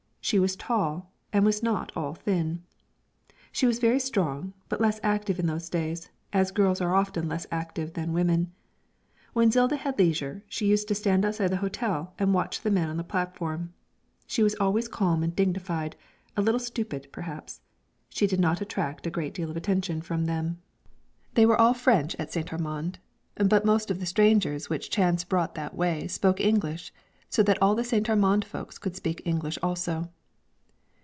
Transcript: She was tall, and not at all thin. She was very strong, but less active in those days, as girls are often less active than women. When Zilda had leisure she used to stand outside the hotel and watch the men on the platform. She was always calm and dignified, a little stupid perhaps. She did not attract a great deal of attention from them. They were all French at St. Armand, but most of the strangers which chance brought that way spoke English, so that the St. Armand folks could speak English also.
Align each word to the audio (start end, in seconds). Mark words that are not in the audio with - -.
She 0.23 0.37
was 0.39 0.55
tall, 0.55 1.11
and 1.33 1.43
not 1.63 1.91
at 1.91 1.97
all 1.97 2.13
thin. 2.13 2.63
She 3.51 3.65
was 3.65 3.79
very 3.79 3.99
strong, 3.99 4.53
but 4.69 4.79
less 4.79 4.99
active 5.03 5.39
in 5.39 5.47
those 5.47 5.67
days, 5.67 6.09
as 6.31 6.51
girls 6.51 6.79
are 6.79 6.93
often 6.95 7.27
less 7.27 7.47
active 7.51 7.93
than 7.93 8.13
women. 8.13 8.53
When 9.33 9.49
Zilda 9.51 9.75
had 9.77 9.97
leisure 9.99 10.45
she 10.47 10.67
used 10.67 10.87
to 10.87 10.95
stand 10.95 11.25
outside 11.25 11.49
the 11.49 11.57
hotel 11.57 12.13
and 12.19 12.35
watch 12.35 12.61
the 12.61 12.69
men 12.71 12.87
on 12.87 12.95
the 12.97 13.03
platform. 13.03 13.73
She 14.27 14.43
was 14.43 14.55
always 14.55 14.87
calm 14.87 15.21
and 15.23 15.35
dignified, 15.35 15.97
a 16.37 16.41
little 16.41 16.59
stupid 16.59 17.07
perhaps. 17.11 17.59
She 18.07 18.27
did 18.27 18.39
not 18.39 18.61
attract 18.61 19.07
a 19.07 19.11
great 19.11 19.33
deal 19.33 19.49
of 19.49 19.57
attention 19.57 20.01
from 20.01 20.25
them. 20.25 20.61
They 21.33 21.47
were 21.47 21.59
all 21.59 21.73
French 21.73 22.15
at 22.19 22.31
St. 22.31 22.53
Armand, 22.53 22.99
but 23.35 23.65
most 23.65 23.89
of 23.91 23.99
the 23.99 24.05
strangers 24.05 24.69
which 24.69 24.91
chance 24.91 25.23
brought 25.25 25.55
that 25.55 25.75
way 25.75 26.07
spoke 26.07 26.39
English, 26.39 26.93
so 27.29 27.41
that 27.43 27.57
the 27.61 27.83
St. 27.83 28.09
Armand 28.09 28.43
folks 28.45 28.77
could 28.77 28.93
speak 28.95 29.21
English 29.25 29.57
also. 29.63 30.09